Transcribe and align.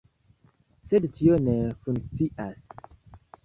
Sed 0.93 1.05
tio 1.19 1.37
ne 1.49 1.55
funkcias. 1.85 2.85